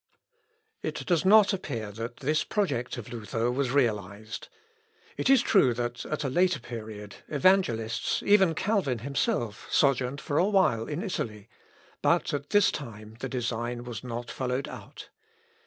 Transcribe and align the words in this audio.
It 0.81 1.05
does 1.05 1.25
not 1.25 1.53
appear 1.53 1.91
that 1.91 2.21
this 2.21 2.43
project 2.43 2.97
of 2.97 3.09
Luther 3.13 3.51
was 3.51 3.69
realised. 3.69 4.47
It 5.15 5.29
is 5.29 5.43
true 5.43 5.75
that, 5.75 6.05
at 6.07 6.23
a 6.23 6.27
later 6.27 6.59
period, 6.59 7.17
evangelists, 7.27 8.23
even 8.25 8.55
Calvin 8.55 8.97
himself, 9.05 9.67
sojourned 9.69 10.19
for 10.19 10.39
a 10.39 10.45
while 10.49 10.87
in 10.87 11.03
Italy, 11.03 11.49
but 12.01 12.33
at 12.33 12.49
this 12.49 12.71
time 12.71 13.17
the 13.19 13.29
design 13.29 13.83
was 13.83 14.03
not 14.03 14.31
followed 14.31 14.67
out. 14.67 15.09